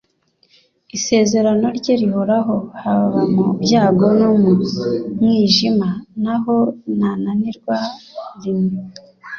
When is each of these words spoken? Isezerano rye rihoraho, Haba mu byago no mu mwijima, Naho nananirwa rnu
Isezerano 0.97 1.67
rye 1.77 1.93
rihoraho, 2.01 2.55
Haba 2.81 3.21
mu 3.33 3.45
byago 3.61 4.05
no 4.19 4.29
mu 4.41 4.51
mwijima, 5.17 5.89
Naho 6.23 6.55
nananirwa 6.97 7.75
rnu 8.43 8.81